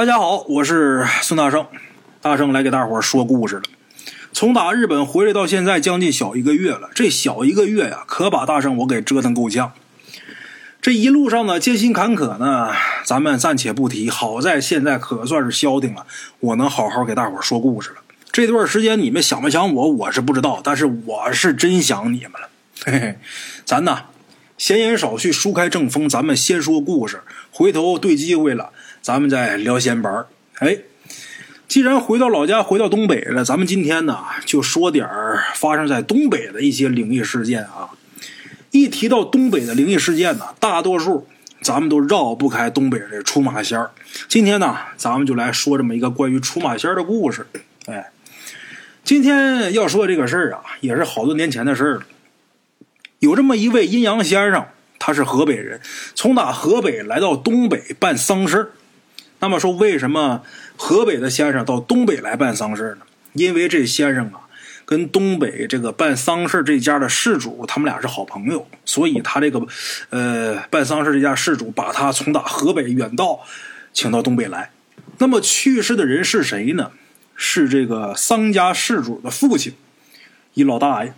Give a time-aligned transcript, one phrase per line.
[0.00, 1.66] 大家好，我是孙大圣，
[2.22, 3.62] 大圣来给大伙说故事了。
[4.32, 6.88] 从打日本回来到现在，将近小一个月了。
[6.94, 9.74] 这小一个月呀，可把大圣我给折腾够呛。
[10.80, 12.72] 这一路上呢，艰辛坎坷呢，
[13.04, 14.08] 咱们暂且不提。
[14.08, 16.06] 好在现在可算是消停了，
[16.38, 17.96] 我能好好给大伙说故事了。
[18.32, 22.48] 这段时间你们想不想我，我是不知道，但是我是真想你们了。
[22.86, 23.18] 嘿嘿，
[23.66, 24.04] 咱呐，
[24.56, 27.20] 闲言少叙，书开正风，咱们先说故事。
[27.50, 28.70] 回头对机会了。
[29.02, 30.26] 咱们再聊闲白儿
[30.58, 30.78] 哎，
[31.66, 37.90] 既然回到老家，回到东北了，咱们今天呢就说点儿发生在东北的一些灵异事件啊。
[38.72, 41.26] 一提到东北的灵异事件呢，大多数
[41.62, 43.90] 咱们都绕不开东北这出马仙儿。
[44.28, 47.46] 今天呢，咱们就来说这么一个关于出马仙儿的故事。
[47.86, 48.10] 哎，
[49.02, 52.02] 今天要说这个事儿啊，也是好多年前的事儿了。
[53.18, 54.66] 有这么一位阴阳先生，
[54.98, 55.80] 他是河北人，
[56.14, 58.70] 从打河北来到东北办丧事儿。
[59.40, 60.42] 那么说，为什么
[60.76, 63.06] 河北的先生到东北来办丧事呢？
[63.32, 64.48] 因为这先生啊，
[64.84, 69.66] 跟东北这个办丧事这家的事主，他们俩是好朋友，所以他这个，
[70.10, 73.40] 呃，办丧事这家事主把他从打河北远道
[73.92, 74.70] 请到东北来。
[75.18, 76.92] 那么去世的人是谁呢？
[77.34, 79.72] 是这个丧家事主的父亲，
[80.54, 81.14] 一老大爷。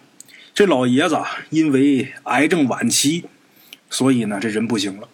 [0.54, 1.18] 这老爷子
[1.50, 3.24] 因为癌症晚期，
[3.90, 5.08] 所以呢，这人不行了。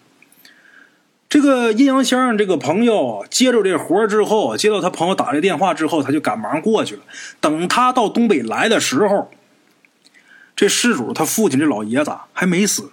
[1.28, 7.02] 这个阴阳先生这个朋友接着这活之后，接到他朋友打这电话之后，他就赶忙过去了。
[7.38, 9.30] 等他到东北来的时候，
[10.56, 12.90] 这事主他父亲这老爷子还没死呢。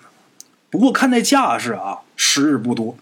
[0.70, 2.98] 不过看那架势啊，时日不多。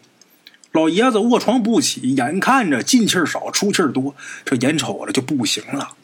[0.72, 5.96] 老爷子卧床不起，眼看着进气少，出气多，这眼瞅着就不行了。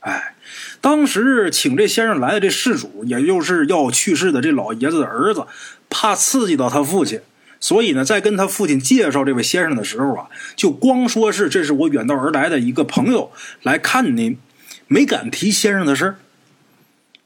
[0.00, 0.34] 哎，
[0.80, 5.48] 当时请这先生来的这事主，也就是要去世的这老爷子的儿子，
[5.90, 7.20] 怕刺激到他父亲。
[7.60, 14.38] 所以呢，在跟他父亲介绍这位先生的时候啊，就光说是这是我远道而来的一个朋友来看您，
[14.86, 16.16] 没敢提先生的事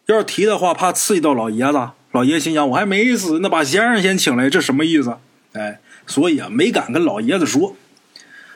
[0.06, 1.90] 要是提的话，怕刺激到老爷子。
[2.10, 5.16] 老爷心想，我还没死，那把先生先请来，这什么意思？
[5.52, 7.76] 哎，所以啊，没敢跟老爷子说。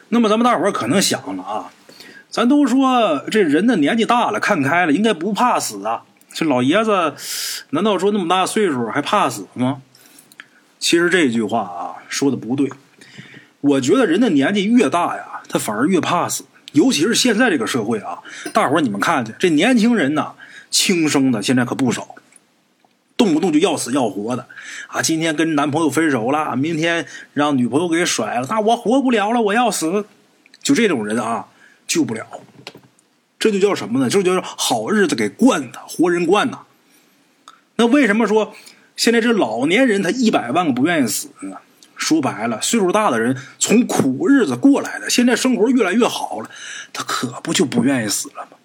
[0.09, 1.71] 那么咱们大伙可能想了啊，
[2.29, 6.03] 咱都说这人的年纪大了，看开了，应该不怕死啊。
[6.35, 7.15] 这老爷子
[7.71, 9.81] 难道说那么大岁数还怕死吗？
[10.87, 12.71] 其实这句话啊说的不对，
[13.61, 16.45] 我觉得人的年纪越大呀，他反而越怕死。
[16.75, 18.21] 尤其是现在这个社会啊，
[18.53, 20.35] 大伙儿你们看去，这年轻人呐，
[20.71, 22.15] 轻生的现在可不少，
[23.17, 24.47] 动不动就要死要活的
[24.87, 25.03] 啊。
[25.03, 27.05] 今天跟男朋友分手了，明天
[27.35, 30.07] 让女朋友给甩了，那我活不了了，我要死。
[30.63, 31.47] 就这种人啊，
[31.89, 32.25] 救不了。
[33.41, 34.09] 这就叫什么呢？
[34.09, 36.61] 这就叫好日子给惯的，活人惯呐。
[37.75, 38.55] 那为什么说？
[38.97, 41.59] 现在这老年人他一百万个不愿意死呢。
[41.97, 46.51] 说白了，岁数大的人从苦日子过来的，现在生活越来越好了，
[46.93, 48.59] 他可不就不愿意死了吗？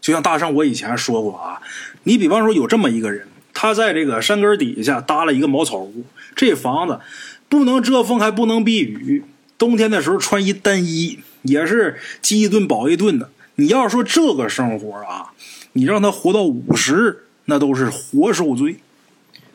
[0.00, 1.60] 就像大圣我以前说过啊，
[2.04, 6.04] 你比方说有这么一个人，他在这个山根底下搭了一个茅草屋，
[6.36, 7.00] 这房子
[7.48, 9.24] 不能遮风还不能避雨，
[9.58, 13.30] 冬天的时候穿一单衣，也是饥一顿饱一顿的。
[13.56, 15.32] 你要说这个生活啊，
[15.72, 18.76] 你让他活到五十，那都是活受罪。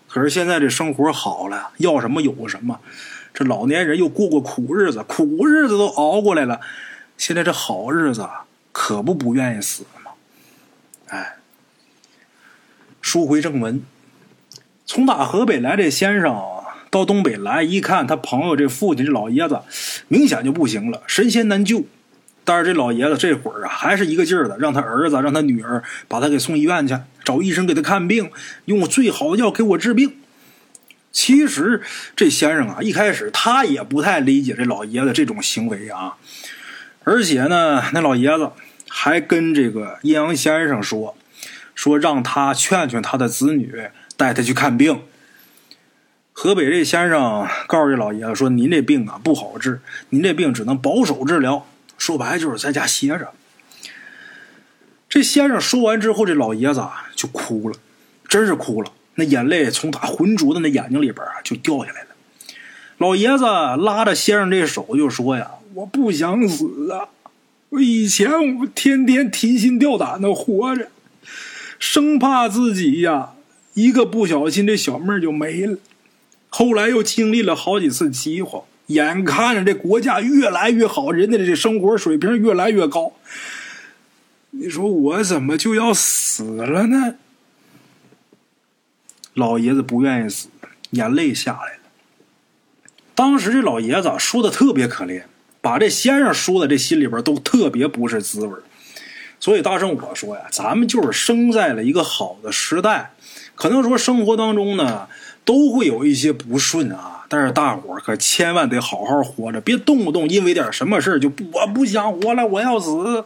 [0.10, 2.80] 可是现在这生活好了，要什么有什么。
[3.32, 6.60] 这老年人又过过苦日子，苦日子都熬过来了，
[7.16, 8.28] 现在这好日子
[8.72, 10.12] 可不不愿意死了吗？
[11.10, 11.38] 哎，
[13.02, 13.84] 书回正文，
[14.86, 16.36] 从打河北来这先生
[16.90, 19.62] 到东北来，一看他朋友这父亲这老爷子，
[20.08, 21.84] 明显就不行了，神仙难救。
[22.50, 28.32] 但是这老爷子这会儿啊，还是一个劲儿的，让他儿子、让他女儿把他给送医院去，找医生给他看病，
[28.66, 30.16] 用最好的药给我治病。
[31.12, 31.84] 其实
[32.16, 36.16] 这先生啊，一开始他也不太理解这老爷子这种行为啊，
[37.04, 38.50] 而且呢，那老爷子
[38.88, 41.16] 还跟这个阴阳先生说，
[41.76, 45.02] 说让他劝劝他的子女，带他去看病。
[46.34, 51.68] 河北这先生告诉这老爷子说：“您这病啊不好治，您这病只能保守治疗。”
[52.00, 53.32] 说白了就是在家歇着。
[55.08, 57.76] 这先生说完之后，这老爷子啊就哭了，
[58.28, 62.08] 真是哭了，那眼泪从他浑浊的那眼睛里边啊就掉下来了。
[62.98, 67.10] 老爷子拉着先生这手就说：“呀，我不想死啊！
[67.70, 70.90] 我以前我天天提心吊胆的活着，
[71.80, 73.32] 生怕自己呀
[73.74, 75.78] 一个不小心这小命就没了。
[76.50, 83.14] 后来又经历了好几次饥荒。”眼看着这国家越来越好，人家的这生活水平越来越高，
[84.50, 87.16] 你说我怎么就要死了呢？
[89.36, 90.50] 老爷子不愿意死，
[90.90, 91.80] 眼泪下来了。
[93.14, 95.22] 当时这老爷子说的特别可怜，
[95.62, 98.58] 把这先生说的这心里边都特别不是滋味
[99.40, 103.14] 所以大圣我说呀，咱们就是生在了一个好的时代，
[103.54, 105.08] 可能说生活当中呢
[105.46, 113.24] 都会有一些不顺啊，但是大伙可千万得好好活着，别动不动因为点什么事就我不想活了，我要死，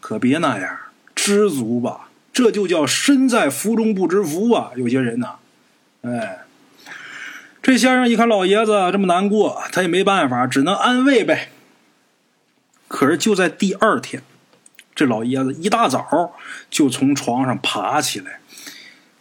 [0.00, 0.78] 可别那样，
[1.14, 2.08] 知足吧。
[2.32, 4.70] 这就叫身在福中不知福啊！
[4.76, 5.34] 有些人呐，
[6.02, 6.38] 哎，
[7.60, 11.50] 这先生一看老爷子这么难过，他也没办法，只能安慰呗。
[12.88, 14.22] 可是就在第二天，
[14.94, 16.34] 这老爷子一大早
[16.70, 18.40] 就从床上爬起来，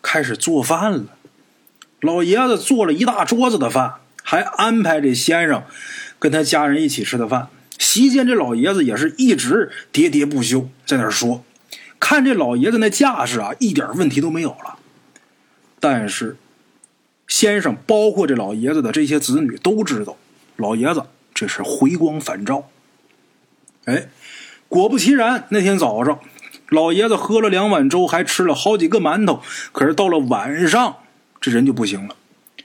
[0.01, 1.05] 开始做饭了。
[2.01, 5.63] 老爷子做了一大桌子的饭，还安排这先生
[6.17, 7.49] 跟他家人一起吃的饭。
[7.77, 11.43] 席间，这老爷子也是一直喋喋不休，在那说。
[11.99, 14.77] 看这老爷子那架势啊，一点问题都没有了。
[15.79, 16.37] 但是，
[17.27, 20.15] 先生包括这老爷子的这些子女都知道，
[20.55, 21.03] 老爷子
[21.33, 22.69] 这是回光返照。
[23.85, 24.07] 哎，
[24.67, 26.19] 果不其然，那天早上，
[26.69, 29.41] 老爷子喝了两碗粥，还吃了好几个馒头。
[29.71, 30.97] 可是到了晚上，
[31.41, 32.15] 这人就不行了，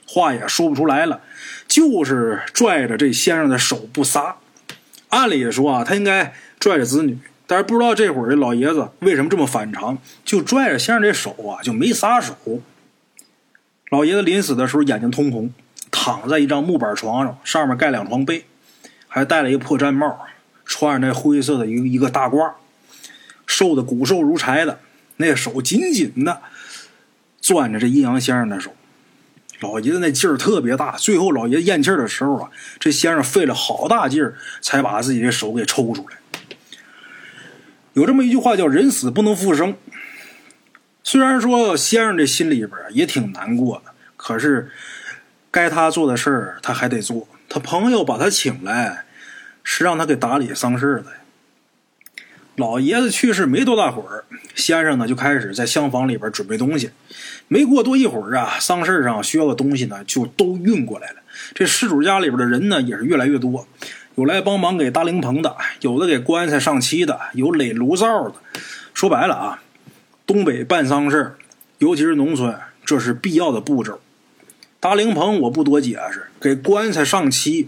[0.07, 1.21] 话也说不出来了，
[1.67, 4.37] 就是拽着这先生的手不撒。
[5.09, 7.17] 按理说啊，他应该拽着子女。
[7.47, 12.35] 但是不知道这会儿这老爷子为什么这么反常，就拽着先生这手啊，就没撒手。
[13.91, 15.53] 老爷子临死的时候眼睛通红，
[15.91, 18.45] 躺在一张木板床上，上面盖两床被，
[19.07, 20.25] 还戴了一个破毡帽，
[20.65, 22.53] 穿着那灰色的一个一个大褂，
[23.45, 24.79] 瘦的骨瘦如柴的，
[25.17, 26.41] 那手紧紧的
[27.53, 28.73] 攥着这阴阳先生的手。
[29.61, 32.49] 老爷子那劲儿特别大，最后老爷子咽气的时候啊，
[32.79, 36.17] 这先生费了好大劲儿才把自己的手给抽出来。
[37.93, 39.75] 有这么一句话叫“人死不能复生”。
[41.03, 44.69] 虽然说先生这心里边也挺难过的，可是
[45.51, 47.27] 该他做的事儿他还得做。
[47.47, 49.05] 他朋友把他请来，
[49.63, 51.13] 是让他给打理丧事的。
[52.55, 54.23] 老爷子去世没多大会儿，
[54.55, 56.89] 先生呢就开始在厢房里边准备东西。
[57.49, 61.15] 没过多一会儿啊，丧事上需要的东西呢就都运过来了。
[61.53, 63.67] 这失主家里边的人呢也是越来越多。
[64.15, 68.35] 有来帮忙给搭灵棚的，有的给棺材上漆的，有垒炉灶的。
[68.93, 69.61] 说白了啊，
[70.25, 71.35] 东北办丧事
[71.79, 73.99] 尤其是农村，这是必要的步骤。
[74.79, 77.67] 搭灵棚我不多解释，给棺材上漆，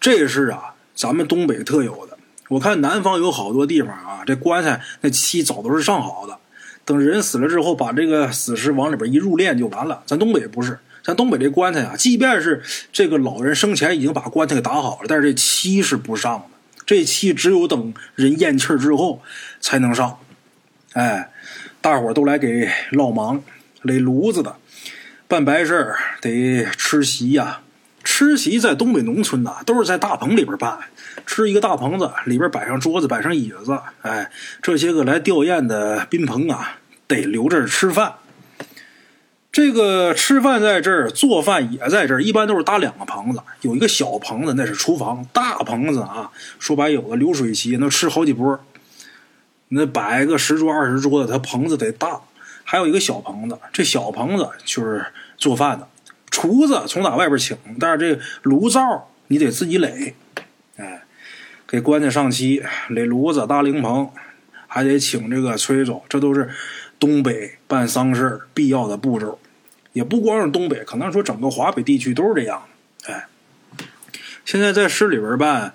[0.00, 2.07] 这是啊咱们东北特有的。
[2.48, 6.38] 我看南方有好多地方啊，这棺材那漆早都是上好的，
[6.84, 10.02] 等人死了之后，把这个死尸往里边一入殓就完了。
[10.06, 10.78] 咱东北不是。
[11.04, 12.62] 咱东北这棺材啊，即便是
[12.92, 16.44] 这个老人生前已经把棺材给打好了，但是这漆是不上的。
[16.84, 19.22] 这漆只有等人咽气之后
[19.58, 20.18] 才能上。
[20.92, 21.30] 哎，
[21.80, 23.42] 大伙都来给烙忙、
[23.80, 24.56] 垒炉子的，
[25.26, 27.60] 办白事得吃席呀。
[28.04, 30.78] 吃席在东北农村呐，都是在大棚里边办，
[31.28, 33.78] 吃一个大棚子，里边摆上桌子，摆上椅子。
[34.00, 34.30] 哎，
[34.62, 38.14] 这些个来吊唁的宾朋啊，得留这儿吃饭。
[39.52, 48.58] 这个吃饭在这儿，做饭也在这儿，一般都是搭两个棚子，有一个小棚子那是厨房，大棚子啊，说白有个流水席，能吃好几波。
[49.68, 52.18] 那摆个十桌二十桌的，它棚子得大。
[52.64, 55.04] 还有一个小棚子，这小棚子就是
[55.36, 55.86] 做饭的，
[56.30, 60.14] 厨子从哪外边请，但是这炉灶你得自己垒。
[61.68, 64.10] 给棺材上漆，垒炉子，搭灵棚，
[64.66, 66.48] 还得请这个崔总，这都是
[66.98, 69.38] 东北办丧事必要的步骤。
[69.92, 72.62] 也不光是东北，可能说整个华北地区都是这样。
[73.04, 73.26] 哎，
[74.46, 75.74] 现在在市里边办，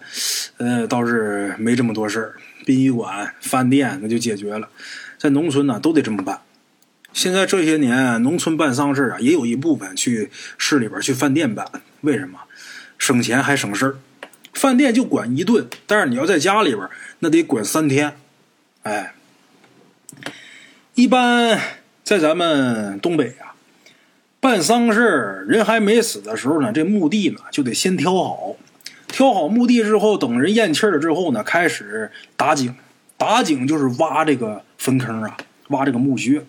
[0.58, 2.34] 呃，倒是没这么多事儿，
[2.66, 4.70] 殡仪馆、饭店那就解决了。
[5.20, 6.42] 在农村呢，都得这么办。
[7.12, 11.68] 现在这些年，农村办丧事啊，也有一部分去市里边去饭店办。
[12.02, 12.40] 为什么？
[12.98, 13.96] 省钱还省事儿。
[14.64, 16.88] 饭店就管一顿，但是你要在家里边，
[17.20, 18.16] 那得管三天。
[18.84, 19.14] 哎，
[20.96, 21.60] 一般
[22.02, 23.52] 在咱们东北啊。
[24.40, 28.56] 办丧事人还没死的时候呢，这墓地呢就得先挑好，
[29.10, 32.74] 挑好墓地之后，等人咽气了之后呢，开始打井。
[33.18, 35.36] 打井就是挖这个坟坑啊，
[35.68, 36.42] 挖这个墓穴。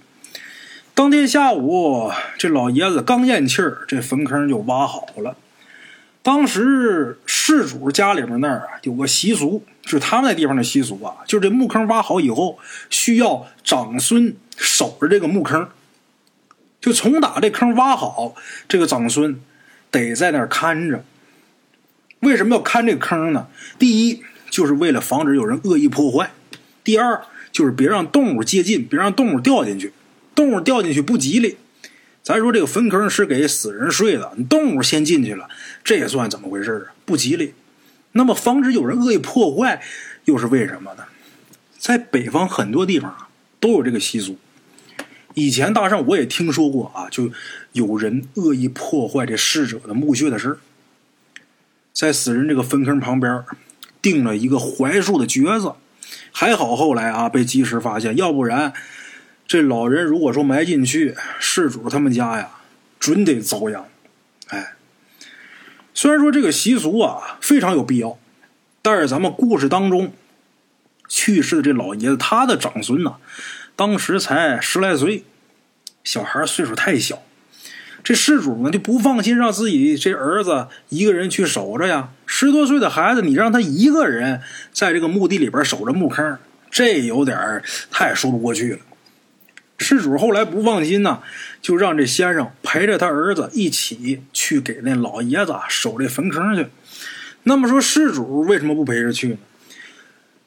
[0.94, 5.37] 当天下午，这老爷子刚咽气儿，这坟坑就挖好了。
[6.25, 15.69] 当时事主家里面那儿啊有个习俗，是他们那地方的习俗啊，就是这墓坑挖好以后，需要长孙守着这个墓坑。
[16.81, 18.35] 就从打这坑挖好，
[18.66, 19.38] 这个长孙
[19.90, 21.04] 得在那儿看着。
[22.21, 23.49] 为什么要看这个坑呢？
[23.78, 26.28] 第一，就是为了防止有人恶意破坏；
[26.83, 27.21] 第二，
[27.52, 29.93] 就是别让动物接近，别让动物掉进去。
[30.35, 31.59] 动物掉进去不吉利。
[32.25, 35.47] 咱说这个坟坑是给死人睡的，动物先进去了，
[35.85, 36.97] 这也算怎么回事啊？
[37.04, 37.52] 不吉利。
[38.12, 39.83] 那么防止有人恶意破坏，
[40.25, 41.04] 又是为什么呢？
[41.76, 43.28] 在北方很多地方啊，
[43.61, 44.38] 都有这个习俗。
[45.35, 47.31] 以前大圣我也听说过啊，就
[47.73, 50.59] 有人恶意破坏这逝者的墓穴的事
[51.93, 53.45] 在死人这个坟坑旁边
[54.00, 55.75] 钉了一个槐树的橛子，
[56.33, 58.73] 还好后来啊被及时发现，要不然
[59.46, 62.48] 这老人如果说埋进去，事主他们家呀
[62.98, 63.86] 准得遭殃。
[64.48, 64.74] 哎，
[65.92, 68.18] 虽然说这个习俗啊非常有必要，
[68.82, 70.12] 但是咱们故事当中
[71.08, 73.16] 去世的这老爷子他的长孙呢？
[73.76, 75.24] 当时才十来岁，
[76.02, 77.22] 小孩岁数太小，
[78.02, 82.10] 这事主呢就不放心让自己这儿子一个人去守着呀。
[82.24, 84.40] 十多岁的孩子，你让他一个人
[84.72, 86.38] 在这个墓地里边守着墓坑，
[86.70, 88.78] 这有点太说不过去了。
[89.78, 91.23] 事主后来不放心呢，
[91.61, 96.66] 就让这先生陪着他儿子一起去给那老爷子守这坟坑去。
[97.43, 99.37] 那么说，事主为什么不陪着去呢？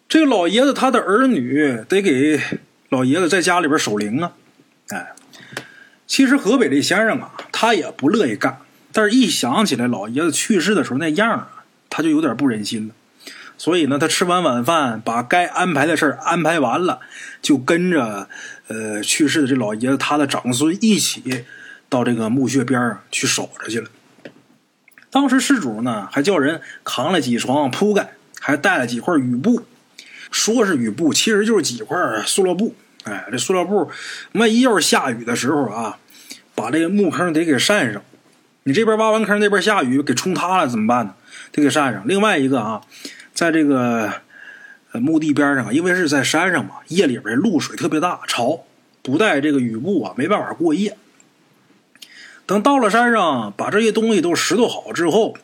[0.10, 2.39] 这个老爷子他的儿女得给。
[2.89, 4.31] 老爷子在家里边守灵啊，
[4.91, 5.12] 哎，
[6.07, 8.60] 其实河北这先生啊，他也不乐意干，
[8.93, 12.93] 但是一想起来老爷子去世的时候那样啊，他就有点不忍心了。
[13.57, 16.99] 所以呢，他吃完晚饭，把该安排的事安排完了，
[17.41, 18.29] 就跟着
[18.67, 21.45] 呃去世的这老爷子他的长孙一起
[21.89, 23.89] 到这个墓穴边上去守着去了。
[25.09, 29.65] 当时失主呢，还叫人扛了几床铺盖，还带了几块雨布。
[30.29, 32.75] 说是雨布，其实就是几块塑料布。
[33.05, 33.89] 哎，这塑料布，
[34.33, 35.97] 万一要是下雨的时候啊，
[36.53, 38.03] 把这个墓坑得给扇上。
[38.63, 41.13] 你这边挖完坑，那边下雨给冲塌了怎么办呢？
[41.53, 42.05] 得给扇上。
[42.05, 42.81] 另外一个啊，
[43.38, 44.12] 在这个
[44.94, 48.63] 墓地边上，因为是在山上嘛，夜里边露水特别大，潮，
[49.03, 50.98] 不带这个雨布啊，没办法过夜。
[52.48, 55.38] 等到了山上，把这些东西都拾掇好之后，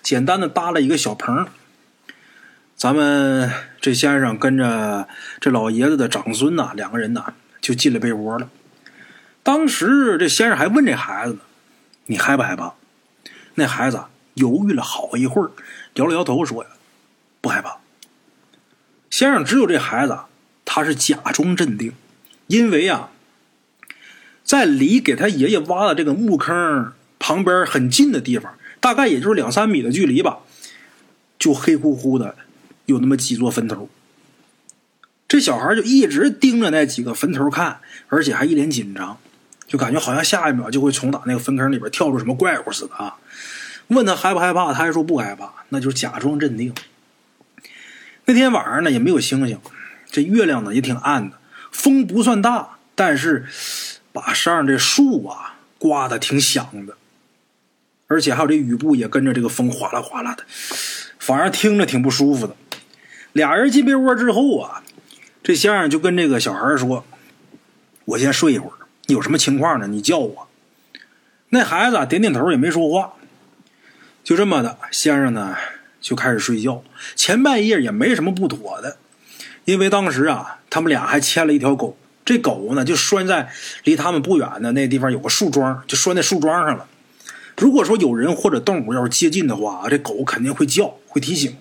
[0.00, 1.48] 简单的搭了一个小棚。
[2.76, 5.08] 咱们这先生跟着
[5.40, 8.48] 这老爷子的长孙呐，两个人呐就进了被窝了。
[9.42, 11.40] 当时这先生还问这孩子呢
[12.06, 12.74] ：“你害不害怕？”
[13.56, 14.00] 那孩子
[14.34, 15.50] 犹豫了好一会儿，
[15.94, 16.70] 摇了摇头说：“呀，
[17.40, 17.78] 不害怕。”
[19.10, 20.18] 先生只有这孩子，
[20.64, 21.92] 他是假装镇定，
[22.46, 23.10] 因为啊，
[24.44, 30.38] 在离给他爷爷挖的这个墓坑旁边很近的地方，大概也就是两三米的距离吧，
[31.38, 32.36] 就黑乎乎的。
[32.86, 33.88] 有那么几座坟头，
[35.28, 39.16] 这小孩就一直盯着那几个坟头看，而且还一脸紧张，
[39.68, 43.16] 就感觉好像下一秒就会从打那个坟坑里边跳出什么怪物似的啊！
[43.88, 46.74] 问他害不害怕，他还说不害怕，那就是假装镇定。
[48.30, 49.58] 那天晚上呢，也没有星星，
[50.08, 51.36] 这月亮呢也挺暗的，
[51.72, 53.44] 风不算大，但是
[54.12, 56.96] 把山上这树啊刮的挺响的，
[58.06, 60.44] 而且还有这雨布也跟着这个风哗啦哗啦的，
[61.18, 62.54] 反而听着挺不舒服的。
[63.32, 64.84] 俩人进被窝之后啊，
[65.42, 67.04] 这先生就跟这个小孩说
[68.06, 69.88] ：“我先睡一会儿，有什么情况呢？
[69.88, 70.46] 你叫我。”
[71.50, 73.14] 那孩子点点头，也没说话。
[74.22, 75.56] 就这么的，先生呢
[76.00, 76.82] 就开始睡觉。
[77.14, 78.96] 前半夜也没什么不妥的，
[79.64, 83.50] 因为当时啊，他们俩还牵了一条狗，这狗呢就拴在
[83.84, 86.86] 离他们不远的那地方有个树桩，就拴在树桩上了。
[87.56, 91.56] 如果说有人或者动物要是接近的话啊，这狗肯定会叫，会提醒。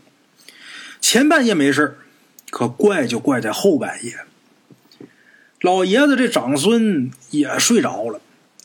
[1.02, 1.98] 前半夜没事
[2.50, 4.20] 可怪就怪在后半夜。
[5.62, 8.22] 老爷子这长孙也睡着了，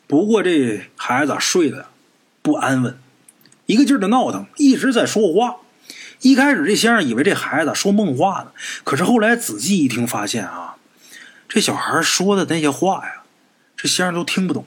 [0.06, 1.86] 不过这孩子睡得
[2.40, 2.96] 不安稳，
[3.66, 5.56] 一个劲儿的闹腾，一直在说话。
[6.24, 8.52] 一开始这先生以为这孩子说梦话呢，
[8.82, 10.76] 可是后来仔细一听，发现啊，
[11.46, 13.24] 这小孩说的那些话呀，
[13.76, 14.64] 这先生都听不懂。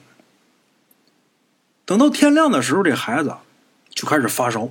[1.84, 3.34] 等到天亮的时候，这孩子
[3.90, 4.70] 就开始发烧，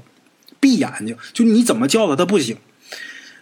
[0.62, 2.58] 闭眼睛，就你怎么叫他，他不醒。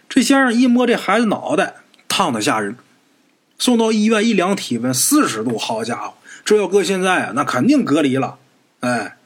[0.08, 1.76] 这先生一摸这孩子脑袋，
[2.08, 2.76] 烫的吓人。
[3.60, 5.56] 送到医院一量体温，四十度。
[5.56, 8.38] 好家伙，这要搁现在啊，那肯定隔离了。
[8.80, 9.16] 哎，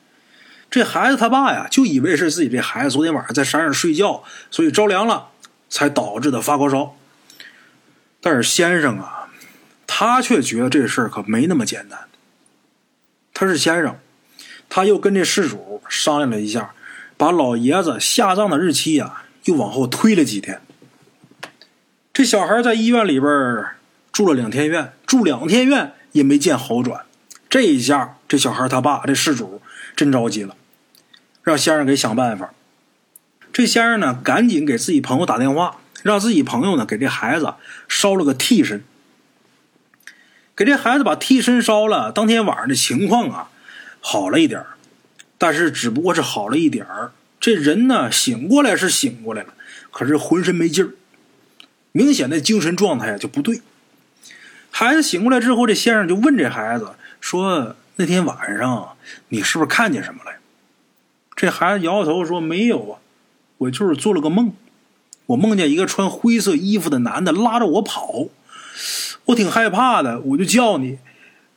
[0.71, 5.31] 这孩子他爸呀，就以为是自己这孩子昨天晚上在山上睡觉，所以着凉了，
[5.69, 6.97] 才导致的发高烧。
[8.21, 9.29] 但是先生啊，
[9.87, 11.99] 他却觉得这事儿可没那么简单。
[13.35, 13.99] 他是先生，
[14.69, 16.73] 他又跟这事主商量了一下，
[17.17, 20.61] 把老爷子下葬的日期啊，又往后推了几天。
[22.13, 23.67] 这小孩在医院里边
[24.13, 27.07] 住了两天院，住两天院也没见好转。
[27.49, 29.63] 这一下，这小孩他爸这事主
[29.97, 30.55] 真着急了，
[31.51, 32.55] 让先生给想办法。
[33.53, 37.55] 这先生呢，赶紧给自己朋友打电话，让自己朋友呢给这孩子
[37.89, 38.85] 烧了个替身。
[40.55, 43.51] 给这孩子把替身烧了，当天晚上的情况啊
[44.01, 44.65] 好了一点
[45.39, 46.87] 但是只不过是好了一点
[47.41, 49.55] 这人呢醒过来是醒过来了，
[49.91, 50.91] 可是浑身没劲儿，
[51.91, 53.61] 明显的精神状态啊就不对。
[54.71, 58.97] 孩子醒过来之后，这先生就问这孩子说：“那天晚上
[59.31, 60.31] 你是不是看见什么了？”
[61.41, 62.99] 这孩子摇摇头说：“没有啊，
[63.57, 64.53] 我就是做了个梦，
[65.25, 68.27] 我梦见一个穿灰色衣服的男的拉着我跑，
[69.25, 70.99] 我挺害怕的，我就叫你，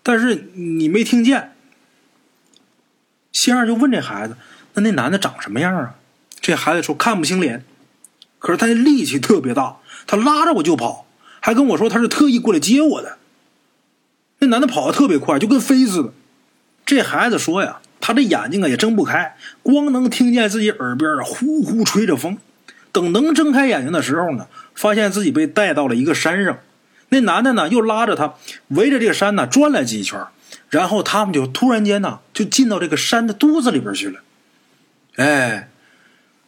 [0.01, 1.51] 但是你没听见。”
[3.33, 4.37] 先生就问这孩子
[4.75, 5.95] ：“那那男的长什么样啊？”
[6.39, 7.65] 这孩子说：“看不清脸，
[8.39, 11.05] 可是他的力气特别大，他拉着我就跑。”
[11.45, 13.17] 还跟我说他是特意过来接我的。
[14.39, 16.13] 那男的跑得特别快，就跟飞似的。
[16.85, 22.37] 这孩子说呀，他这眼睛啊也睁不开，光能听见自己耳边啊呼呼吹着风。
[22.91, 24.45] 等能睁开眼睛的时候呢，
[24.75, 26.59] 发现自己被带到了一个山上。
[27.07, 28.33] 那男的呢又拉着他
[28.67, 30.19] 围着这个山呢转了几圈，
[30.69, 34.19] 然后他们就突然间呢就进到这个山的肚子里边去了。
[35.15, 35.69] 哎，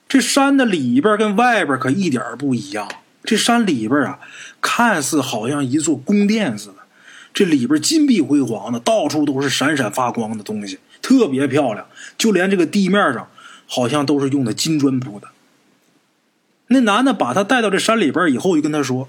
[0.09, 2.85] 这山的里边跟外边可一点不一样。
[3.23, 4.19] 这山里边啊，
[4.59, 6.75] 看似好像一座宫殿似的，
[7.33, 11.85] 这里边金碧辉煌的，到处都是闪闪发光的东西，特别漂亮。
[12.17, 13.27] 就连这个地面上，
[13.67, 15.27] 好像都是用的金砖铺的。
[16.67, 19.07] 那男的把他带到这山里边以后，就跟他说：“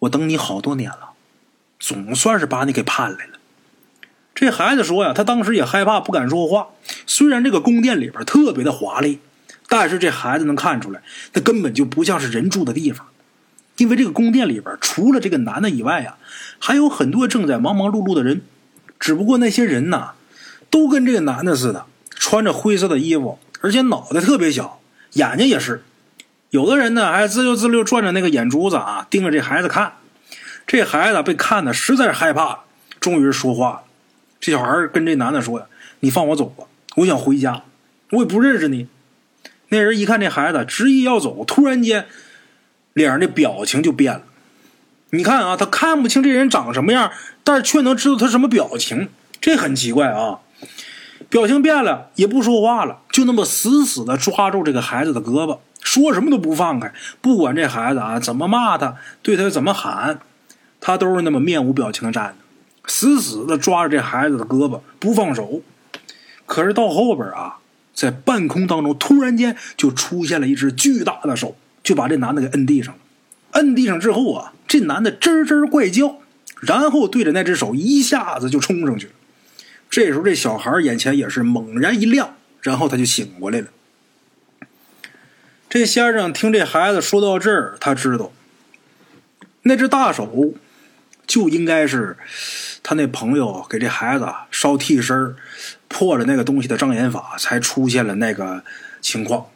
[0.00, 1.10] 我等你好多年了，
[1.78, 3.38] 总算是把你给盼来了。”
[4.34, 6.70] 这孩子说呀，他当时也害怕，不敢说话。
[7.06, 9.20] 虽然这个宫殿里边特别的华丽。
[9.68, 11.00] 但是这孩子能看出来，
[11.32, 13.06] 那根本就不像是人住的地方，
[13.78, 16.18] 因为这个宫殿里边除了这个男的以外呀，
[16.58, 18.42] 还有很多正在忙忙碌碌的人。
[19.00, 20.12] 只不过那些人呐，
[20.72, 24.80] 都跟这个男的似的，穿着灰色的衣服，而且脑袋特别小，
[25.12, 25.84] 眼睛也是。
[26.48, 29.92] 有的人呢，还滋溜滋溜转着那个眼珠子啊，盯着这孩子看。
[30.66, 32.60] 这孩子被看的实在是害怕，
[32.98, 33.82] 终于说话了。
[34.40, 35.66] 这小孩跟这男的说呀
[36.00, 36.64] ：“你放我走吧，
[36.96, 37.64] 我想回家，
[38.10, 38.88] 我也不认识你。”
[39.68, 42.06] 那人一看这孩子执意要走，突然间
[42.92, 44.22] 脸上的表情就变了。
[45.10, 47.12] 你看啊，他看不清这人长什么样，
[47.44, 49.08] 但是却能知道他什么表情，
[49.40, 50.40] 这很奇怪啊。
[51.28, 56.92] 表情变了，也不说话了，就那么死死的抓住这个孩子的胳膊，说什么都不放开。
[57.20, 60.20] 不管这孩子啊怎么骂他，对他怎么喊，
[60.80, 62.34] 他都是那么面无表情的站着，
[62.86, 65.62] 死死的抓着这孩子的胳膊不放手。
[66.46, 67.58] 可是到后边啊。
[67.94, 73.00] 在半空当中，突然间就出现了一只巨大的手，就把这男的给摁地上了。
[73.52, 76.16] 摁地上之后啊，这男的吱吱怪叫，
[76.60, 79.12] 然后对着那只手一下子就冲上去了。
[79.92, 83.66] 这时候，这小孩眼前也是猛然一亮，然后他就醒过来了。
[85.68, 88.32] 这先生听这孩子说到这儿，他知道
[89.64, 90.54] 那只大手
[91.26, 92.16] 就应该是
[92.82, 95.36] 他那朋友给这孩子烧替身
[95.88, 98.64] 破了那个东西的障眼法，才出现了那个
[99.02, 99.48] 情况。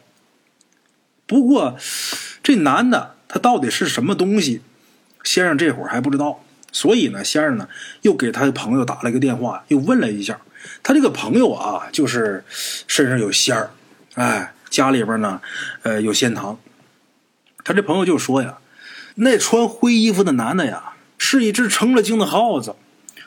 [1.25, 1.79] 不过，
[2.43, 4.61] 这男的他到底是什么东西，
[5.23, 6.43] 先生这会儿还不知道。
[6.71, 7.67] 所以呢，先生呢
[8.01, 10.39] 又给他的朋友打了一个电话，又问了一下。
[10.83, 13.71] 他这个朋友啊，就是身上有仙儿，
[14.15, 15.41] 哎，家里边呢，
[15.83, 16.59] 呃，有仙堂。
[17.63, 18.57] 他这朋友就说呀，
[19.15, 22.75] 那穿灰衣服的男的呀，是一只成了精的耗子。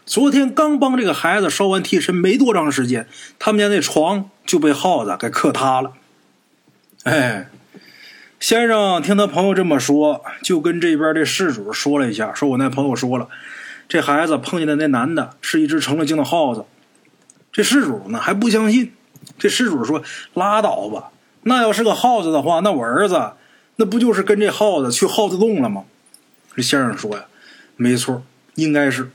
[0.06, 3.06] 昨天刚帮这个孩子烧完替身，没多长时间，
[3.38, 5.92] 他们家那床就被耗子给磕塌了。
[7.04, 7.48] 哎，
[8.40, 13.28] 先生听他朋友这么说，就跟这边的事主说了一下，说我那朋友说了，
[13.86, 16.64] 这孩子碰见的那男的是一只成了精的耗子。
[17.52, 18.94] 这事主呢还不相信，
[19.38, 21.10] 这事主说拉倒吧，
[21.42, 23.32] 那要是个耗子的话，那我儿子
[23.76, 25.84] 那不就是跟这耗子去耗子洞了吗？
[26.56, 27.26] 这先生说呀，
[27.76, 28.22] 没错，
[28.54, 29.10] 应该是。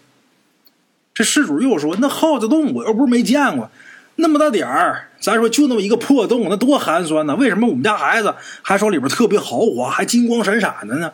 [1.16, 3.72] 这事主又说：“那耗子洞我又不是没见过，
[4.18, 7.36] 那么大点儿，咱说就那么一个破洞，那多寒酸呢？
[7.36, 11.12] 为什么我们家孩子还说里边特别豪华，还金光闪闪的呢？”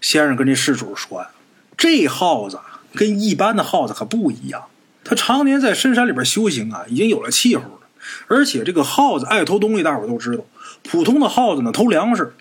[0.00, 1.28] 先生跟这事主说呀
[1.76, 2.58] ：“这耗子
[2.94, 4.64] 跟一般的耗子可不一样，
[5.04, 7.78] 他常年在深山里边修行啊，已经有了气候了。
[8.26, 10.44] 而且这个耗子爱偷东西，大伙都知道。
[10.82, 12.34] 普通的耗子呢偷粮食，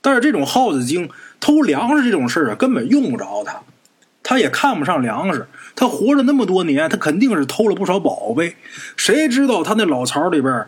[0.00, 3.60] 但是这种耗子精偷粮食这种事啊，根本用不着他。”
[4.28, 5.46] 他也看不上粮食，
[5.76, 8.56] 他活了那么多年，他肯定是偷了不少宝贝。
[8.96, 10.66] 谁知道他那老巢里边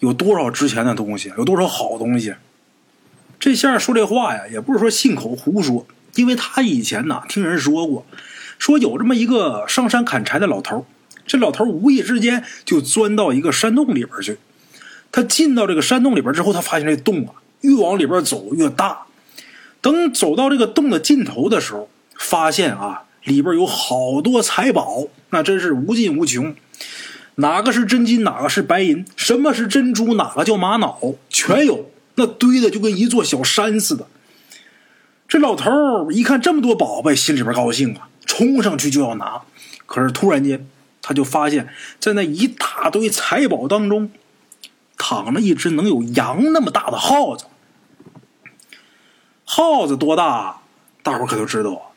[0.00, 2.34] 有多少值钱的东西，有多少好东西？
[3.38, 5.86] 这下说这话呀，也不是说信口胡说，
[6.16, 8.04] 因为他以前呐听人说过，
[8.58, 10.84] 说有这么一个上山砍柴的老头，
[11.26, 14.36] 这老头无意之间就钻到一个山洞里边去。
[15.12, 19.06] 他进到这个山洞里边之后，他发现这洞啊越往里边走越大。
[19.80, 26.54] 等走到这个洞的尽头的时候，发现啊，里边有好多财宝，那真是无尽无穷。
[27.36, 34.06] 哪个是真金，哪个是白银，什么是珍珠，哪个叫玛瑙，全有，那堆的就跟一座小山似的。
[35.26, 39.42] 这老头一看这么多宝贝，心里边高兴啊，冲上去就要拿。
[39.86, 40.68] 可是突然间，
[41.00, 44.10] 他就发现，在那一大堆财宝当中，
[44.98, 47.46] 躺着一只能有羊那么大的耗子。
[49.44, 50.60] 耗子多大？
[51.02, 51.89] 大伙可都知道。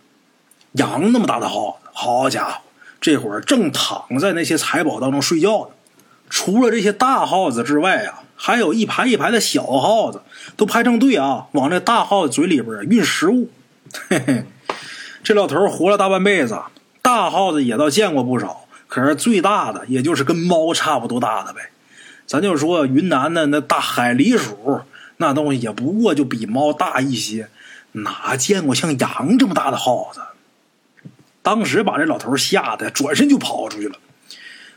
[0.74, 2.62] 羊那么大的耗子，好家伙，
[3.02, 5.76] 这会儿正躺在那些财宝当中睡觉呢。
[6.30, 10.22] 除了这些大耗子之外啊，还有一排一排的小耗子，
[10.58, 13.52] 都排成队啊，往这大耗子嘴里边运食物。
[14.10, 14.46] 嘿嘿，
[15.24, 16.60] 这老头活了大半辈子，
[17.04, 21.70] 大耗子也倒见过不少，可是最大的也就是跟猫差不多大的呗。
[22.26, 24.82] 咱就说云南的那大海狸鼠，
[25.18, 27.50] 那东西也不过就比猫大一些，
[27.92, 30.22] 哪见过像羊这么大的耗子？
[31.44, 34.00] 当时把这老头吓得转身就跑出去了。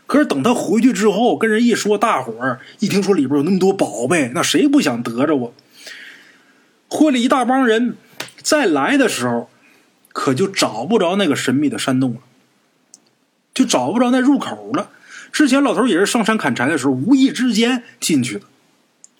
[0.05, 5.51] 可是等他回去之后，跟人一说，大伙儿一听说里边有那么多宝贝，那谁不想得着啊？
[6.89, 7.97] 混了一大帮人，
[8.41, 9.49] 再来的时候，
[10.13, 12.21] 可就找不着那个神秘的山洞了，
[13.53, 14.91] 就找不着那入口了。
[15.33, 18.45] 之前老头也是上山砍柴的时候，无意之间进去的，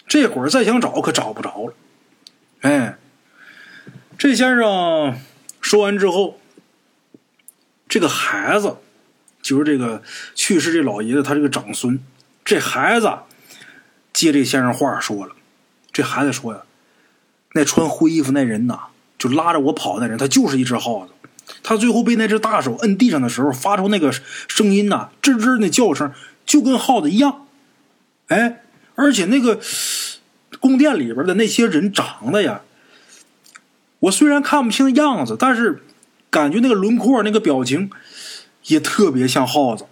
[0.08, 1.74] 这会儿再想找，可找不着了。
[2.62, 2.98] 哎，
[4.18, 5.20] 这先生
[5.60, 6.40] 说完之后，
[7.88, 8.76] 这个孩子。
[9.40, 10.02] 就是这个
[10.36, 11.98] 去世这老爷子，他这个长孙，
[12.44, 13.10] 这孩子
[14.12, 15.34] 接这先生话说了，
[15.94, 16.64] 这孩子说呀，
[17.54, 18.78] 那穿灰衣服那人呐，
[19.18, 21.14] 就拉着我跑那人，他就是一只耗子，
[21.64, 26.12] 他最后被那只大手摁地上的时候，发出那个声音呐，吱吱那叫声，
[26.46, 27.48] 就跟耗子一样，
[28.28, 28.64] 哎，
[28.96, 29.62] 而且那个
[30.60, 32.64] 宫殿里边的那些人长得呀，
[34.00, 35.84] 我虽然看不清样子，但是
[36.40, 37.90] 感觉那个轮廓、那个表情。
[38.70, 39.86] 也特别像耗子。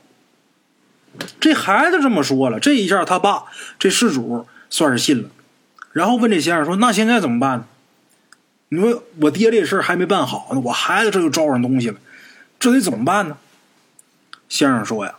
[1.39, 3.45] 这孩子这么说了，这一下他爸
[3.79, 5.29] 这事主算是信了，
[5.93, 7.65] 然后问这先生说：“那现在怎么办呢？
[8.67, 11.95] 你说我爹这事还没办好呢，我孩子这就招上东西了，
[12.59, 13.37] 这得怎么办呢？”
[14.49, 15.15] 先生说：“呀，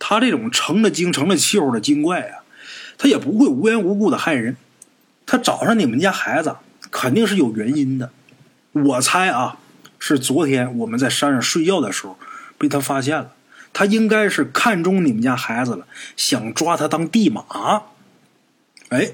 [0.00, 2.42] 他这种成了精、成了气候的精怪啊，
[2.98, 4.56] 他也不会无缘无故的害人。
[5.24, 6.56] 他找上你们家孩子，
[6.90, 8.10] 肯定是有原因的。
[8.72, 9.58] 我猜啊，
[9.98, 12.18] 是昨天我们在山上睡觉的时候。”
[12.58, 13.32] 被他发现了，
[13.74, 17.44] 他应该是看中你们家孩子了，想抓他当地马。
[18.88, 19.10] 哎，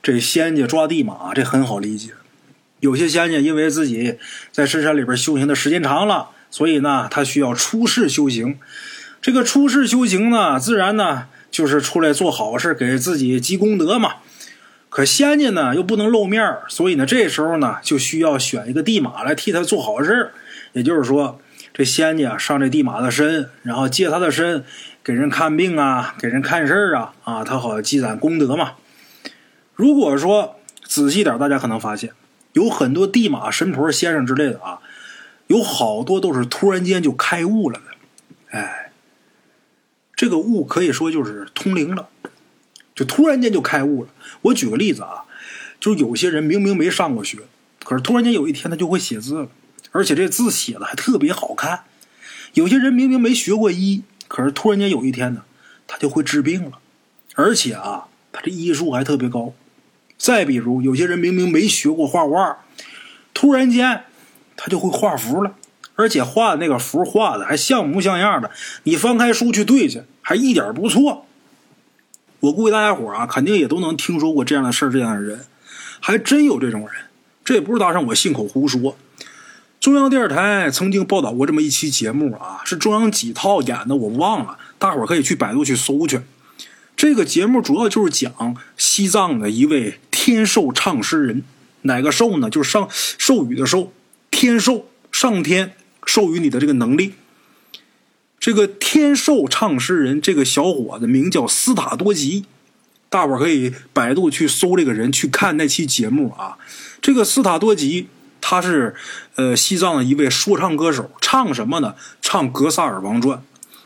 [0.00, 2.12] 这仙家抓地马，这很好理解。
[2.78, 4.16] 有些仙家因为自己
[4.52, 8.60] 在深山里边修行的时间长了，所以呢，他需要出世修行。
[9.20, 14.18] 这个出世修行呢，自然呢就是出来做好事，给自己积功德嘛。
[14.92, 20.30] 可仙家呢又不能露面，所以呢，这时候呢就需要选一个地马来替他做好事。
[20.74, 21.40] 也就是说。
[21.74, 24.62] 这仙家上这地马的身，然后借他的身
[25.02, 28.72] 给人看病啊，给人看事儿啊，啊，他好积攒功德嘛。
[29.74, 32.10] 如果说仔细点，大家可能发现
[32.52, 34.80] 有很多地马神婆、先生之类的啊，
[35.46, 38.58] 有好多都是突然间就开悟了的。
[38.58, 38.92] 哎，
[40.14, 42.10] 这个悟可以说就是通灵了，
[42.94, 44.10] 就突然间就开悟了。
[44.42, 45.24] 我举个例子啊，
[45.80, 47.38] 就是有些人明明没上过学，
[47.84, 49.48] 可是突然间有一天他就会写字了。
[49.94, 51.80] 而且这字写的还特别好看，
[52.54, 55.42] 有些人明明没学过医，可是突然间有一天呢，
[55.86, 56.78] 他就会治病了。
[57.34, 59.52] 而且啊，他这医术还特别高。
[60.16, 62.64] 再比如，有些人明明没学过画画，
[63.34, 64.04] 突然间
[64.56, 65.56] 他就会画符了，
[65.96, 68.50] 而且画的那个符画的还像模像样的，
[68.84, 71.26] 你翻开书去对去，还一点不错。
[72.42, 75.46] 我估计大家伙啊，肯定也都能听说过这样的事儿，这样的人，
[76.00, 76.90] 还真有这种人。
[77.44, 78.96] 这也不是搭上我信口胡说。
[79.78, 86.20] 中央电视台曾经报道过这么一期节目啊，是中央几套演的，我忘了，大伙可以去百度去搜去。
[86.96, 91.44] 这个节目主要就是讲西藏的一位天授唱诗人，
[91.82, 92.50] 哪个授呢？
[92.50, 93.92] 就是上授予的授，
[94.32, 95.74] 天授，上天
[96.04, 97.14] 授予你的这个能力。
[98.42, 102.44] 这个天授唱诗人，这个小伙子名叫斯塔多吉，
[103.08, 106.58] 大伙可以百度去搜这个人，去看那期节目啊。
[107.00, 108.08] 这个斯塔多吉。
[108.40, 108.96] 他是，
[109.36, 111.94] 呃，西藏的一位说唱歌手，唱什么呢？
[112.20, 113.38] 唱《格萨尔王传》。《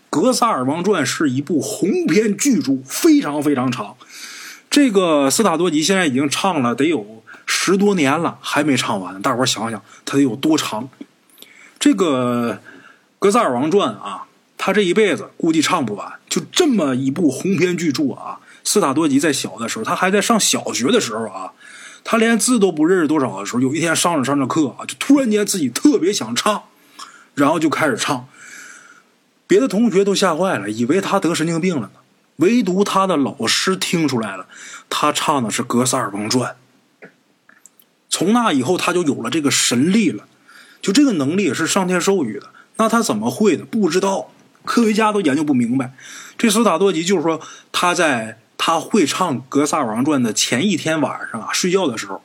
[0.09, 3.97] 格萨尔王传》是一部鸿篇巨著，非常非常长。
[4.71, 9.21] 这个斯塔多吉现在已经唱了得有十多年了，还没唱完。
[9.21, 10.89] 大伙想想，他得有多长？
[11.79, 12.55] 这个
[13.19, 14.25] 《格萨尔王传》啊，
[14.57, 16.13] 他这一辈子估计唱不完。
[16.29, 18.41] 就这么一部鸿篇巨著啊！
[18.65, 21.53] 斯塔多吉在小的时候，他还在上小学的时候啊。
[22.05, 26.63] 他连字都不认识多少的时候，有一天上着上着课啊，就突然间自己特别想唱，
[27.35, 28.29] 然后就开始唱。
[29.49, 31.91] 别的同学都吓坏了，以为他得神经病了呢。
[32.37, 34.47] 唯独他的老师听出来了，
[34.89, 36.55] 他唱的是《格萨尔王传》。
[38.09, 40.27] 从那以后，他就有了这个神力了。
[40.81, 43.65] 就这个能力也是上天授予的，那他怎么会的？
[43.65, 44.31] 不知道，
[44.67, 45.95] 科学家都研究不明白。
[46.37, 47.41] 这斯塔多吉就是说，
[47.73, 52.23] 他在他会唱《格萨尔王传》的前一天晚上啊，睡觉的时候，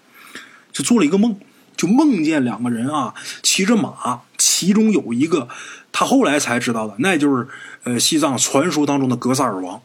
[0.73, 1.39] 就做了一个梦，
[1.77, 5.47] 就梦见两个人啊骑着马，其中有一个
[5.93, 7.47] 他后来才知道的，那就是
[7.83, 9.81] 呃西藏传说当中的格萨尔王。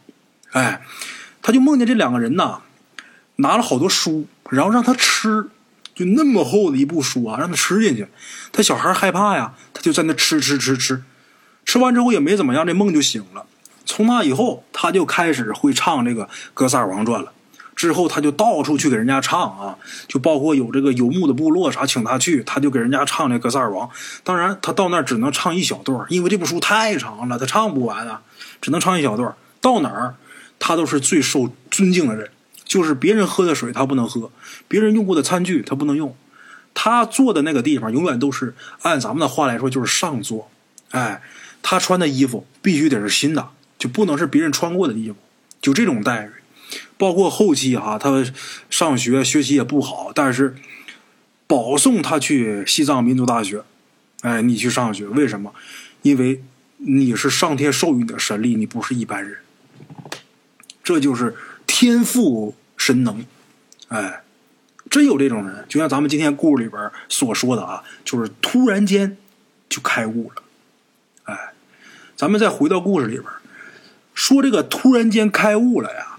[0.51, 0.81] 哎，
[1.41, 2.59] 他就梦见这两个人呐，
[3.37, 5.47] 拿了好多书，然后让他吃，
[5.93, 8.07] 就那么厚的一部书啊，让他吃进去。
[8.51, 11.03] 他小孩害怕呀，他就在那吃吃吃吃，
[11.67, 13.45] 吃完之后也没怎么样，这梦就醒了。
[13.85, 17.33] 从那以后，他就开始会唱这个《格萨尔王传》了。
[17.75, 19.77] 之后他就到处去给人家唱啊，
[20.07, 23.87] 就包括有这个游牧的部落啥请他去，他就给人家唱这《格萨尔王》。
[24.23, 28.21] 当然，他到那儿只能唱一小段，因为这部书太长了，他唱不完啊，
[28.61, 29.35] 只能唱一小段。
[29.61, 30.15] 到哪儿？
[30.57, 32.31] 他都是最受尊敬的人，
[32.63, 34.31] 就是别人喝的水他不能喝，
[34.67, 36.15] 别人用过的餐具他不能用，
[36.73, 40.49] 他坐的那个地方永远都是按咱们的话来说就是上座，
[40.89, 41.21] 哎，
[41.69, 45.17] 他穿的衣服必须得是新的，就不能是别人穿过的衣服，
[45.59, 46.29] 就这种待遇。
[46.97, 48.25] 包括后期哈，他
[48.69, 50.55] 上学学习也不好，但是
[51.45, 53.65] 保送他去西藏民族大学，
[54.21, 55.53] 哎，你去上学，为什么？
[56.03, 56.41] 因为
[56.77, 59.37] 你是上天授予你的神力，你不是一般人。
[60.81, 63.25] 这就是天赋神能，
[63.89, 64.21] 哎，
[64.89, 69.17] 真有这种人，就像咱们今天故事里边所说的啊，就是突然间
[69.67, 70.41] 就开悟了，
[72.17, 73.25] 咱们再回到故事里边，
[74.15, 76.17] 说这个突然间开悟了呀，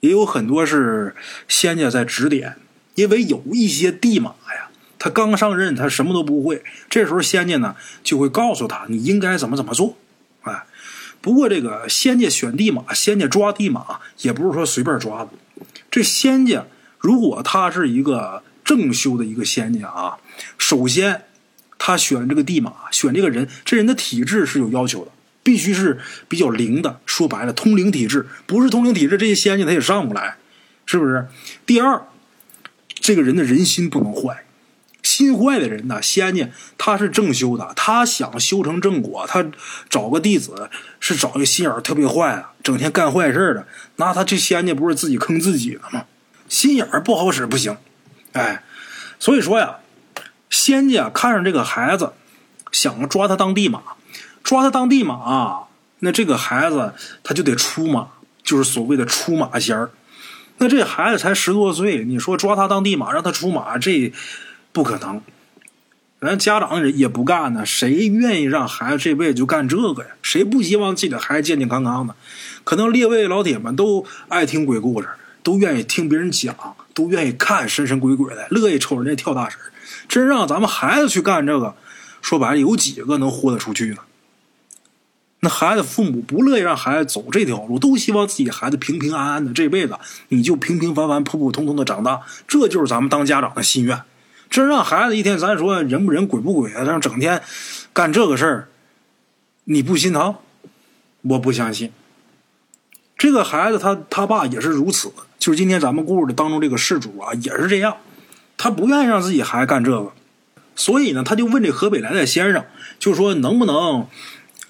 [0.00, 1.14] 也有很多是
[1.46, 2.56] 仙家在指点，
[2.94, 9.98] 因为有一些地马呀，他刚上任，他什么都不会，这时候仙家呢就会告诉他，你应该怎么怎么做，
[10.40, 10.64] 哎。
[11.20, 15.30] 不过，这个仙家选地马，仙家抓地马，也不是说随便抓的。
[15.90, 16.66] 这仙家
[16.98, 20.16] 如果他是一个正修的一个仙家啊，
[20.58, 21.24] 首先
[21.86, 25.10] 他选这个地马，选这个人，这人的体质是有要求的，
[25.42, 26.98] 必须是比较灵的。
[27.04, 30.36] 说白了，通灵体质，不是通灵体质，这些仙家他也上不来，
[30.86, 31.26] 是不是？
[31.66, 32.06] 第二，
[32.94, 34.46] 这个人的人心不能坏。
[35.02, 39.44] 心坏的人呢，仙家他是正修的，他想修成正果，他
[39.90, 40.70] 找个弟子
[41.00, 43.66] 是找一个心眼特别坏的，整天干坏事的，
[43.96, 46.06] 那他这仙家不是自己坑自己了吗？
[46.48, 47.76] 心眼不好使不行，
[48.32, 48.64] 哎，
[49.18, 49.76] 所以说呀，
[50.54, 52.12] 仙家看上这个孩子，
[52.70, 53.82] 想抓他当地马，
[54.44, 55.64] 抓他当地马，
[55.98, 58.06] 那这个孩子他就得出马，
[58.44, 59.90] 就是所谓的出马仙儿。
[60.58, 64.12] 那这孩子才十多岁，你说抓他当地马，让他出马，这。
[64.72, 65.20] 不可能，
[66.20, 67.64] 咱家长也也不干呢。
[67.64, 70.10] 谁愿意让孩子这辈子就干这个呀？
[70.20, 72.16] 谁不希望自己的孩子健健康康的？
[72.64, 75.08] 可能列位老铁们都爱听鬼故事，
[75.44, 76.56] 都愿意听别人讲，
[76.92, 79.60] 都愿意看神神鬼鬼的，乐意瞅人家跳大神。
[80.08, 81.74] 真让咱们孩子去干这个，
[82.22, 83.98] 说白了，有几个能豁得出去呢？
[85.40, 94.00] 那孩子父母不乐意让孩子走这条路，都希望自己孩子平平安安的这辈子，你就平平凡凡、普普通通的长大，这就是咱们当家长的心愿。
[94.48, 97.42] 真让孩子一天，咱说人不人鬼不鬼的，让整天
[97.92, 98.68] 干这个事儿，
[99.64, 100.36] 你不心疼？
[101.22, 101.92] 我不相信。
[103.18, 107.96] 这个孩子他他爸也是如此，就是今天咱们故事当中这个事主啊，也是这样，
[108.64, 110.10] 他不愿意让自己孩子干这个，
[110.74, 112.64] 所以呢，他就问这河北来的先生，
[112.98, 114.06] 就说能不能，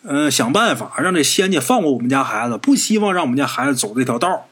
[0.02, 4.48] 呃，想办法让这仙家放过我们家孩子，不希望让我们家孩子走这条道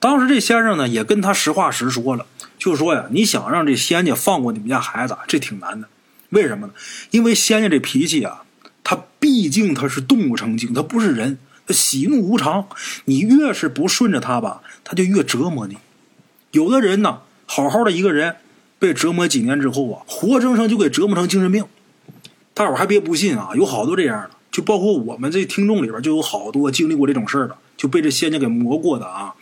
[0.00, 2.24] 当时这先生呢，也跟他实话实说了。
[2.56, 5.86] 就说呀，你想让这仙家放过你们家孩子，这挺难的。
[6.30, 6.72] 为什么呢？
[7.10, 8.44] 因为仙家这脾气啊，
[8.82, 12.66] 他毕竟他是动物成精，他不是人，他喜怒无常。
[13.04, 15.76] 你越是不顺着他吧，他就越折磨你。
[16.52, 18.36] 有的人呢，好好的一个人，
[18.82, 21.64] 被折磨几年之后啊，活生生就给折磨成精神病。
[22.52, 29.34] 大伙还别不信啊，有好多这样的，就包括我们这听众里边就有好多经历过这种事儿的，就被这仙家给磨过的啊。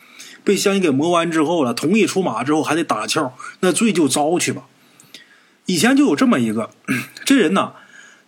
[0.44, 4.64] 被仙家给磨完之后了，同意出马之后还得打窍，那罪就遭去吧。
[5.64, 6.68] 以前就有这么一个，
[7.24, 7.72] 这人呢，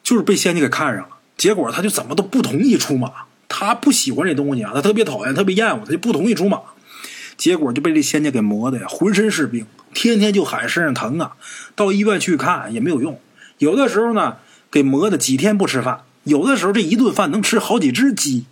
[0.03, 3.13] 就是被仙家给看上了，结果他就怎么都不同意出马，
[3.49, 6.59] 他不喜欢这东西啊，他特别讨厌，特别厌恶，他就不同意出马，
[7.37, 11.33] 结果就被这仙家给磨的呀，浑身是病，天天就喊身上疼啊，
[11.75, 13.21] 到医院去看也没有用，
[13.59, 14.39] 有的时候呢，
[14.71, 18.47] 给磨的几天不吃饭，有的时候这一顿饭能吃好几只鸡，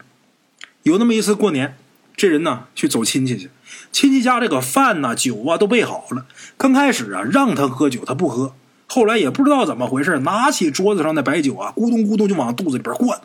[0.82, 1.76] 有那么一次过年。
[2.16, 3.48] 这人呢，去走亲戚去，
[3.92, 6.26] 亲戚家这个饭呐、酒啊都备好了。
[6.58, 8.54] 刚开始啊，让他喝酒，他不喝。
[8.86, 13.18] 后来也不知道怎么回事，拿起桌子上的白酒啊，咕咚咕咚就往肚子里边灌，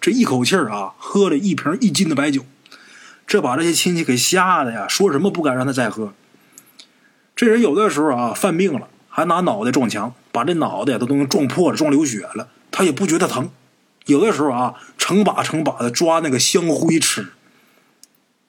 [0.00, 2.44] 这一口气啊，喝了一瓶一斤的白酒，
[3.24, 6.12] 这把这些亲戚给吓得呀，说什么不敢让他再喝。
[7.40, 13.48] 这人有的时候啊，犯病了，还拿脑袋撞墙，把这脑袋都都能撞破了，撞流血了，他也不觉得疼。
[14.04, 17.28] 有的时候啊，成把成把的抓那个香灰吃，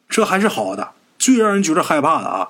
[0.09, 0.89] 这还是好的。
[1.17, 2.49] 最让人觉得害怕的啊，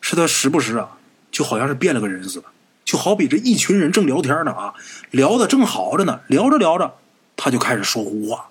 [0.00, 0.98] 是他时不时啊，
[1.30, 2.46] 就好像是变了个人似的。
[2.84, 4.74] 就好比这一群人正聊天呢啊，
[5.12, 6.94] 聊的正好着呢，聊着聊着，
[7.36, 8.48] 他就开始说胡话，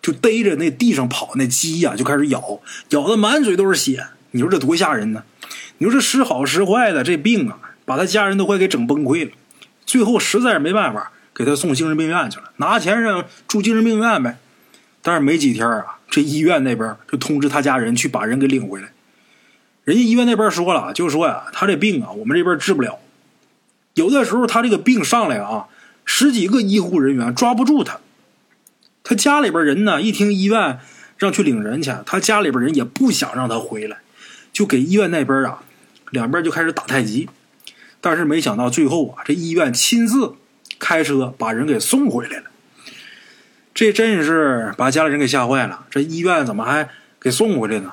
[0.00, 4.06] 就逮着那地上跑那鸡呀，就开始咬，咬的满嘴都是血。
[4.32, 5.22] 你说这多吓人呢？
[5.78, 9.32] 你说这时好时坏的，这病啊，把他家人都快给整崩溃了。
[9.84, 14.38] 最后实在是没办法，给他送精神病院去了，拿钱让住精神病院呗。
[15.02, 18.88] 但是没几天啊，这医院那边就通知他家人去把人给领回来。
[19.84, 22.98] 人家医院那边说了，就说呀，他这病啊，我们这边治不了。
[23.94, 25.66] 有的时候他这个病上来啊，
[26.04, 28.00] 十几个医护人员抓不住他。
[29.04, 30.80] 他家里边人呢，一听医院
[31.16, 33.98] 让去领人去，他家里边人也不想让他回来，
[34.56, 35.62] 就给医院那边啊，
[36.08, 37.28] 两边就开始打太极。
[38.00, 40.32] 但是没想到最后啊，这医院亲自
[40.78, 42.44] 开车把人给送回来了。
[43.74, 45.84] 这真是把家里人给吓坏了。
[45.90, 46.88] 这医院怎么还
[47.20, 47.92] 给送回来呢？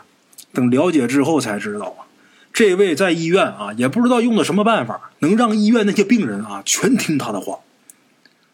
[0.54, 2.08] 等了解之后才知道啊。
[2.54, 7.60] 这位在医院啊，也不知道用的什么办法，能让医院那些病人啊全听他的话，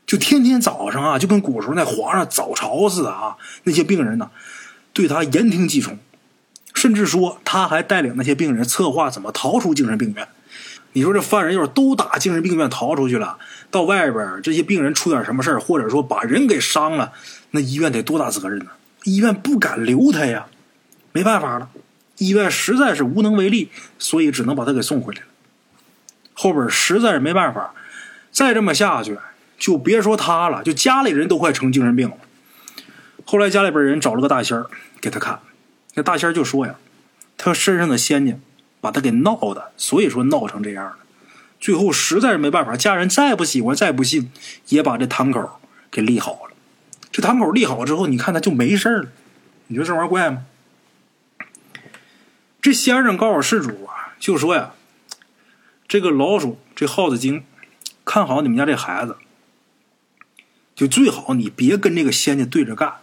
[0.07, 3.37] 就天天早上啊，就跟古时候那皇上早朝似的啊。
[3.65, 4.31] 那些病人呢，
[4.93, 5.99] 对他言听计从，
[6.79, 10.25] 甚至说他还带领那些病人策划怎么逃出精神病院。
[10.93, 13.37] 你说这犯人要是都打精神病院逃出去了，
[13.69, 17.11] 到外边这些病人出点什么事或者说把人给伤了，
[17.51, 18.67] 那医院得多大责任呢？
[19.03, 20.45] 医院不敢留他呀，
[21.11, 21.69] 没办法了。
[22.17, 25.27] 医院实在是无能为力，所以只能把他给送回来了。
[26.33, 27.73] 后边实在是没办法，
[28.31, 29.17] 再这么下去，
[29.57, 32.15] 就别说他了，就家里人都快成精神病了。
[33.25, 34.65] 后来家里边人找了个大仙儿
[34.99, 35.39] 给他看，
[35.95, 36.75] 那大仙就说呀，
[37.37, 38.35] 他身上的仙家
[38.79, 40.97] 把他给闹的，所以说闹成这样了。
[41.59, 44.31] 最后实在是没办法，家人再不喜欢再不信，
[44.69, 45.59] 也把这堂口
[45.91, 46.55] 给立好了。
[47.11, 49.09] 这堂口立好之后，你看他就没事了。
[49.67, 50.45] 你说这玩意儿怪吗？
[52.61, 54.73] 这先生告诉施主啊，就说呀，
[55.87, 57.43] 这个老鼠，这耗子精，
[58.05, 59.17] 看好你们家这孩子，
[60.75, 62.95] 就最好你别跟这个仙家对着干。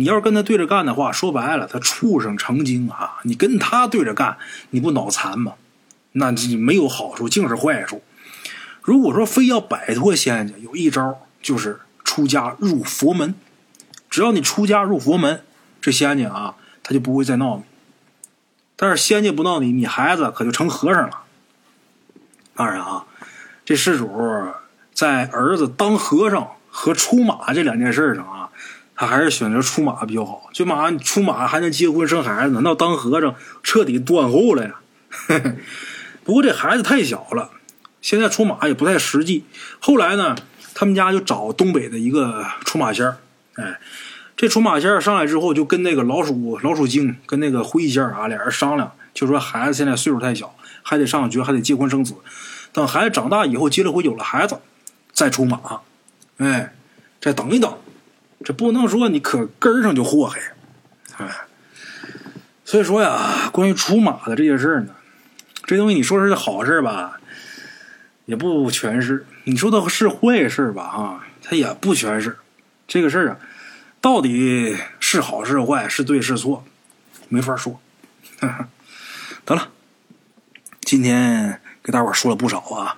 [0.00, 3.18] 你要是跟他对着干的话，说白了，他畜生成精啊！
[3.24, 4.38] 你跟他对着干，
[4.70, 5.52] 你不脑残吗？
[6.12, 8.02] 那你没有好处，净是坏处。
[8.80, 13.34] 如果说非要摆脱仙家，有一招就是出家入佛门。
[14.08, 15.42] 只要你出家入佛门，
[15.82, 17.64] 这仙家啊，他就不会再闹你。
[18.76, 21.24] 但是仙家不闹你，你孩子可就成和尚了。
[22.54, 23.04] 当然啊，
[23.66, 24.08] 这施主
[24.94, 28.39] 在儿子当和尚和出马这两件事上啊，
[29.00, 30.50] 他还是选择出马比较好。
[30.52, 34.74] 最马出马还能结婚生孩子呢，那当和尚彻底断后了呀。
[36.22, 37.48] 不过这孩子太小了，
[38.02, 39.46] 现在出马也不太实际。
[39.80, 40.36] 后来呢，
[40.74, 43.16] 他们家就找东北的一个出马仙儿，
[43.54, 43.80] 哎。
[44.36, 52.14] 这出马仙儿上来之后，就跟那个老鼠老鼠精跟那个灰仙儿啊俩人商量，就说孩子现在岁数太小，还得上学，还得结婚生子。
[52.70, 54.58] 等孩子长大以后结了婚有了孩子，
[55.12, 55.58] 再出马。
[56.36, 56.74] 哎，
[57.18, 57.74] 再等一等，
[58.44, 60.40] 这不能说你可根上就祸害。
[61.18, 61.28] 哎，
[62.64, 64.94] 所以说呀，关于出马的这些事呢，
[65.64, 67.20] 这东西你说是好事吧，
[68.24, 72.38] 也不全是；你说它是坏事吧，啊，它也不全是。
[72.88, 73.38] 这个事儿啊。
[74.00, 76.64] 到底是好是坏，是对是错，
[77.28, 77.78] 没法说。
[79.44, 79.68] 得了，
[80.80, 82.96] 今天给大伙说了不少啊。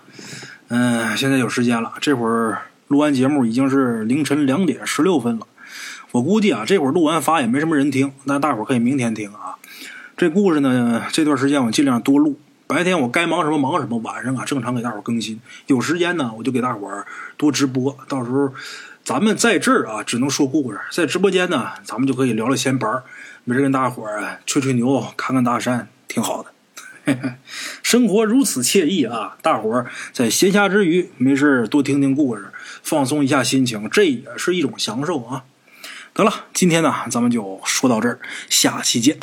[0.69, 5.47] 嗯，现在有时间了，这会儿录完节目已经是凌晨两点十六分了。
[6.13, 9.57] 我估计啊，这会儿录完发也没什么人听，那大伙儿可以明天听啊。
[10.17, 15.41] 这故事呢，这段时间我尽量多录，白天我该忙什么忙什么，晚上啊正常给大伙儿更新。
[15.67, 18.53] 有时间呢，我就给大伙儿多直播，到时候。
[19.05, 23.03] 咱们在这儿啊，只能说故事；在直播间呢，咱们就可以聊聊闲白儿，
[23.43, 26.51] 没事跟大伙儿吹吹牛、看看大山，挺好的。
[27.83, 29.37] 生活如此惬意啊！
[29.43, 35.45] 大伙儿在闲暇之余，没事多听听故事，放松一下心情，这也是一种享受啊。
[36.15, 39.19] 得了，今天呢，咱们就说到这儿，下期见。